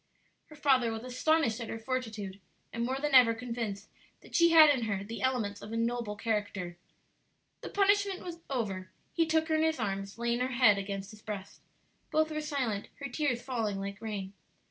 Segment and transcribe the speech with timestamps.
[0.47, 2.39] Her father was astonished at her fortitude,
[2.73, 3.87] and more than ever convinced
[4.21, 6.75] that she had in her the elements of a noble character.
[7.61, 11.61] The punishment over, he took her in his arms, laying her head against his breast.
[12.09, 14.33] Both were silent, her tears falling like rain.